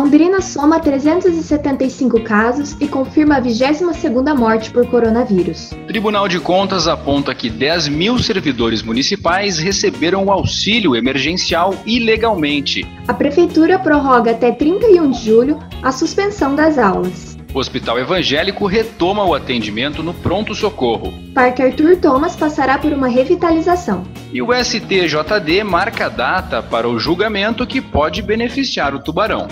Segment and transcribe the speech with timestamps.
[0.00, 5.74] Londrina soma 375 casos e confirma a 22ª morte por coronavírus.
[5.86, 12.88] Tribunal de Contas aponta que 10 mil servidores municipais receberam o auxílio emergencial ilegalmente.
[13.06, 17.36] A Prefeitura prorroga até 31 de julho a suspensão das aulas.
[17.52, 21.12] O Hospital Evangélico retoma o atendimento no pronto-socorro.
[21.34, 24.04] Parque Arthur Thomas passará por uma revitalização.
[24.32, 29.46] E o STJD marca a data para o julgamento que pode beneficiar o tubarão.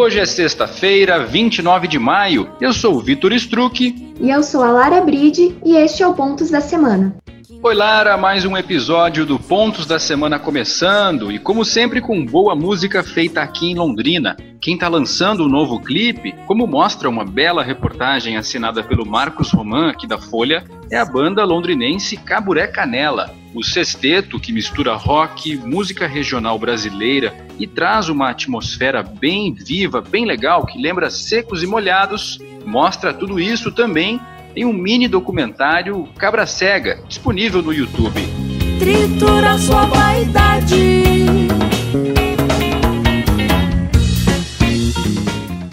[0.00, 2.48] Hoje é sexta-feira, 29 de maio.
[2.60, 4.14] Eu sou o Vitor Struck.
[4.20, 7.16] E eu sou a Lara Bride e este é o Pontos da Semana.
[7.60, 12.54] Oi, Lara, mais um episódio do Pontos da Semana começando e, como sempre, com boa
[12.54, 14.36] música feita aqui em Londrina.
[14.60, 19.50] Quem está lançando o um novo clipe, como mostra uma bela reportagem assinada pelo Marcos
[19.50, 20.62] Roman aqui da Folha,
[20.92, 23.34] é a banda londrinense Caburé Canela.
[23.52, 30.24] O sexteto, que mistura rock, música regional brasileira e traz uma atmosfera bem viva, bem
[30.24, 34.20] legal, que lembra secos e molhados, mostra tudo isso também
[34.54, 38.20] em um mini documentário Cabra Cega, disponível no YouTube.
[38.78, 41.02] Tritura sua vaidade.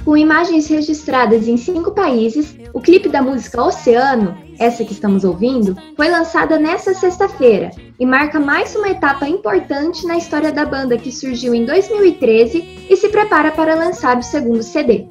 [0.03, 5.75] Com imagens registradas em cinco países, o clipe da música Oceano, essa que estamos ouvindo,
[5.95, 11.12] foi lançada nesta sexta-feira e marca mais uma etapa importante na história da banda que
[11.12, 15.06] surgiu em 2013 e se prepara para lançar o segundo CD.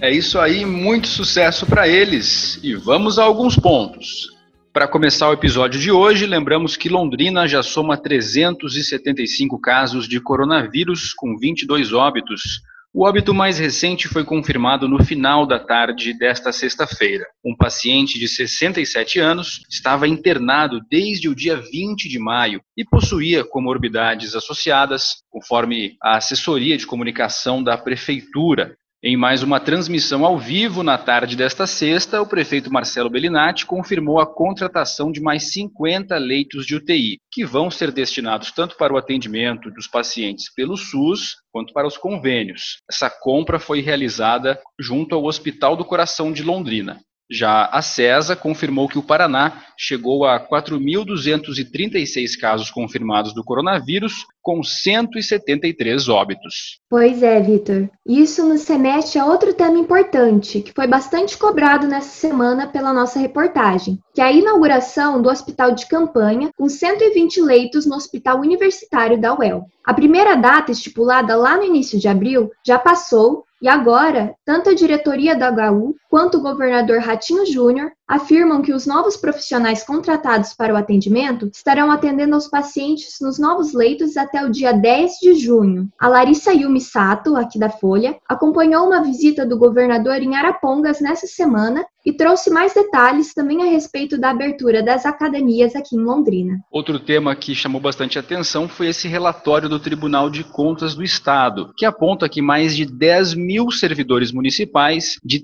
[0.00, 2.60] É isso aí, muito sucesso para eles.
[2.62, 4.36] E vamos a alguns pontos.
[4.72, 11.12] Para começar o episódio de hoje, lembramos que Londrina já soma 375 casos de coronavírus,
[11.12, 12.60] com 22 óbitos.
[12.98, 17.24] O óbito mais recente foi confirmado no final da tarde desta sexta-feira.
[17.44, 23.44] Um paciente de 67 anos estava internado desde o dia 20 de maio e possuía
[23.44, 28.76] comorbidades associadas, conforme a assessoria de comunicação da prefeitura.
[29.00, 34.18] Em mais uma transmissão ao vivo na tarde desta sexta, o prefeito Marcelo Bellinati confirmou
[34.18, 38.96] a contratação de mais 50 leitos de UTI, que vão ser destinados tanto para o
[38.96, 42.78] atendimento dos pacientes pelo SUS quanto para os convênios.
[42.90, 46.98] Essa compra foi realizada junto ao Hospital do Coração de Londrina.
[47.30, 54.62] Já a CESA confirmou que o Paraná chegou a 4.236 casos confirmados do coronavírus, com
[54.62, 56.80] 173 óbitos.
[56.88, 57.90] Pois é, Vitor.
[58.06, 63.18] Isso nos remete a outro tema importante, que foi bastante cobrado nessa semana pela nossa
[63.18, 69.20] reportagem, que é a inauguração do hospital de campanha, com 120 leitos no Hospital Universitário
[69.20, 69.66] da UEL.
[69.84, 74.74] A primeira data, estipulada lá no início de abril, já passou e agora, tanto a
[74.74, 80.74] diretoria da HU quanto o governador Ratinho Júnior afirmam que os novos profissionais contratados para
[80.74, 85.88] o atendimento estarão atendendo aos pacientes nos novos leitos até o dia 10 de junho.
[85.96, 91.28] A Larissa Yumi Sato, aqui da Folha, acompanhou uma visita do governador em Arapongas nessa
[91.28, 96.58] semana e trouxe mais detalhes também a respeito da abertura das academias aqui em Londrina.
[96.70, 101.70] Outro tema que chamou bastante atenção foi esse relatório do Tribunal de Contas do Estado,
[101.76, 105.38] que aponta que mais de 10 mil servidores municipais de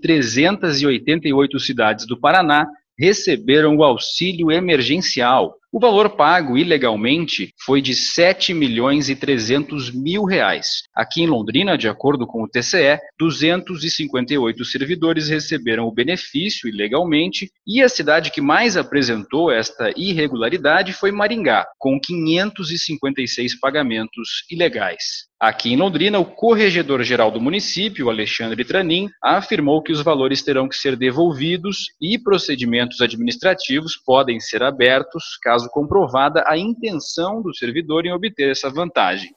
[0.65, 2.67] 388 cidades do Paraná
[2.99, 10.23] receberam o auxílio emergencial, o valor pago ilegalmente foi de 7 milhões e 300 mil
[10.23, 10.85] reais.
[10.95, 17.83] Aqui em Londrina, de acordo com o TCE, 258 servidores receberam o benefício ilegalmente e
[17.83, 25.27] a cidade que mais apresentou esta irregularidade foi Maringá, com 556 pagamentos ilegais.
[25.45, 30.75] Aqui em Londrina, o corregedor-geral do município, Alexandre Tranin, afirmou que os valores terão que
[30.75, 38.05] ser devolvidos e procedimentos administrativos podem ser abertos caso caso comprovada a intenção do servidor
[38.07, 39.35] em obter essa vantagem.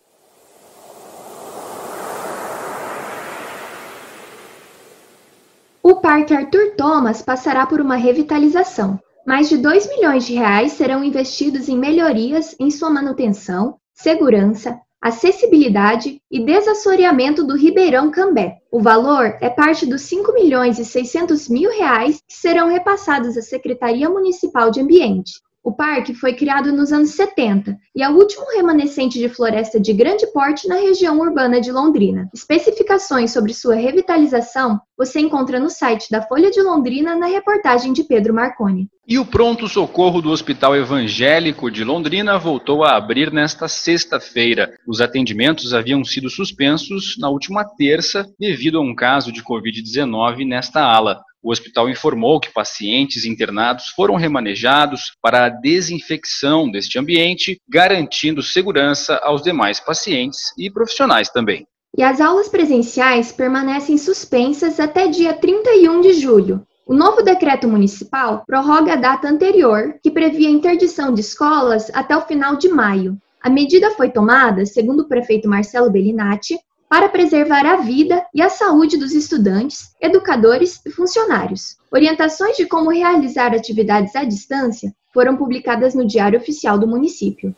[5.81, 8.99] O Parque Arthur Thomas passará por uma revitalização.
[9.25, 16.21] Mais de 2 milhões de reais serão investidos em melhorias em sua manutenção, segurança, acessibilidade
[16.29, 18.57] e desassoreamento do Ribeirão Cambé.
[18.71, 23.41] O valor é parte dos 5 milhões e 600 mil reais que serão repassados à
[23.41, 25.33] Secretaria Municipal de Ambiente.
[25.67, 29.91] O parque foi criado nos anos 70 e é o último remanescente de floresta de
[29.91, 32.29] grande porte na região urbana de Londrina.
[32.33, 38.05] Especificações sobre sua revitalização você encontra no site da Folha de Londrina na reportagem de
[38.05, 38.87] Pedro Marconi.
[39.05, 44.71] E o pronto-socorro do Hospital Evangélico de Londrina voltou a abrir nesta sexta-feira.
[44.87, 50.81] Os atendimentos haviam sido suspensos na última terça devido a um caso de Covid-19 nesta
[50.81, 51.21] ala.
[51.41, 59.17] O hospital informou que pacientes internados foram remanejados para a desinfecção deste ambiente, garantindo segurança
[59.17, 61.65] aos demais pacientes e profissionais também.
[61.97, 66.65] E as aulas presenciais permanecem suspensas até dia 31 de julho.
[66.85, 72.21] O novo decreto municipal prorroga a data anterior, que previa interdição de escolas até o
[72.21, 73.17] final de maio.
[73.41, 76.57] A medida foi tomada, segundo o prefeito Marcelo Bellinati,
[76.89, 81.77] para preservar a vida e a saúde dos estudantes, educadores e funcionários.
[81.91, 87.55] Orientações de como realizar atividades à distância foram publicadas no Diário Oficial do município.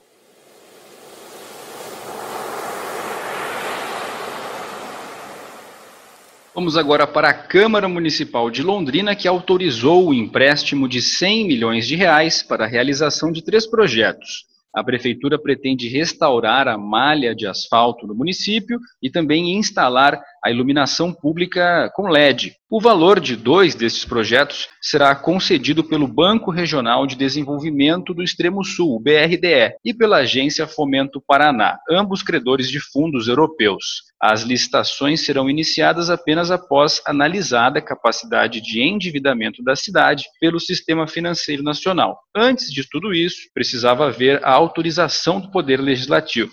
[6.56, 11.88] Vamos agora para a Câmara Municipal de Londrina, que autorizou o empréstimo de 100 milhões
[11.88, 17.48] de reais para a realização de três projetos a prefeitura pretende restaurar a malha de
[17.48, 22.53] asfalto no município e também instalar a iluminação pública com LED.
[22.71, 28.63] O valor de dois desses projetos será concedido pelo Banco Regional de Desenvolvimento do Extremo
[28.63, 34.03] Sul, o BRDE, e pela Agência Fomento Paraná, ambos credores de fundos europeus.
[34.21, 41.07] As licitações serão iniciadas apenas após analisada a capacidade de endividamento da cidade pelo Sistema
[41.07, 42.19] Financeiro Nacional.
[42.35, 46.51] Antes de tudo isso, precisava haver a autorização do Poder Legislativo.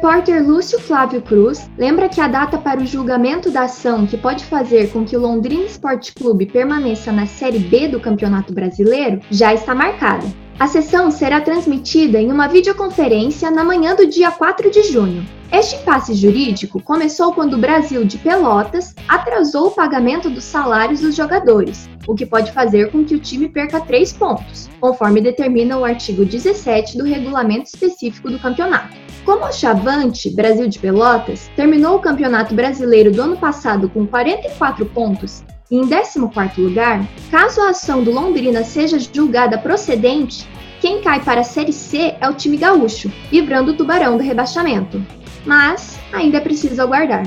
[0.00, 4.42] Repórter Lúcio Flávio Cruz lembra que a data para o julgamento da ação que pode
[4.46, 9.52] fazer com que o Londrina Esporte Clube permaneça na Série B do Campeonato Brasileiro já
[9.52, 10.26] está marcada.
[10.58, 15.22] A sessão será transmitida em uma videoconferência na manhã do dia 4 de junho.
[15.52, 21.14] Este impasse jurídico começou quando o Brasil de Pelotas atrasou o pagamento dos salários dos
[21.14, 25.84] jogadores, o que pode fazer com que o time perca três pontos, conforme determina o
[25.84, 28.96] artigo 17 do regulamento específico do campeonato.
[29.24, 34.84] Como o Chavante, Brasil de Pelotas, terminou o Campeonato Brasileiro do ano passado com 44
[34.86, 40.48] pontos e em 14º lugar, caso a ação do Londrina seja julgada procedente,
[40.80, 45.00] quem cai para a Série C é o time gaúcho, livrando o Tubarão do rebaixamento.
[45.46, 47.22] Mas ainda é preciso aguardar.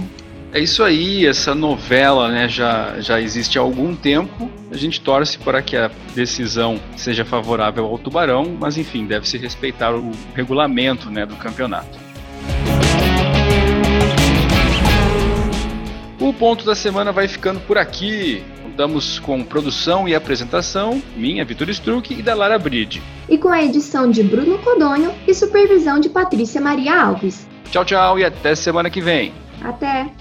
[0.54, 4.52] É isso aí, essa novela né, já, já existe há algum tempo.
[4.72, 9.96] A gente torce para que a decisão seja favorável ao Tubarão, mas enfim, deve-se respeitar
[9.96, 11.98] o regulamento né, do campeonato.
[16.20, 18.44] O ponto da semana vai ficando por aqui.
[18.62, 23.02] Contamos com produção e apresentação, minha, Vitor Struck, e da Lara Bride.
[23.28, 27.48] E com a edição de Bruno Codonho e supervisão de Patrícia Maria Alves.
[27.72, 29.34] Tchau, tchau e até semana que vem.
[29.64, 30.12] Até!